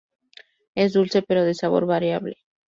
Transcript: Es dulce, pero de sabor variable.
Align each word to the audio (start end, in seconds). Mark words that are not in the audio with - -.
Es 0.73 0.93
dulce, 0.93 1.21
pero 1.21 1.43
de 1.43 1.53
sabor 1.53 1.85
variable. 1.85 2.37